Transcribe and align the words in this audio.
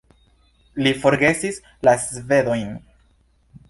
Li 0.85 0.93
forgesis 1.03 1.63
la 1.89 1.97
svedojn. 2.09 2.77